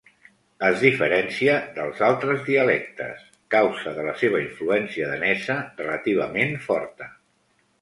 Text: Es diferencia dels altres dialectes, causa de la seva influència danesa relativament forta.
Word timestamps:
Es 0.67 0.77
diferencia 0.83 1.57
dels 1.75 2.01
altres 2.07 2.41
dialectes, 2.47 3.21
causa 3.57 3.93
de 3.99 4.07
la 4.09 4.17
seva 4.23 4.41
influència 4.47 5.11
danesa 5.13 5.59
relativament 5.85 6.57
forta. 6.69 7.13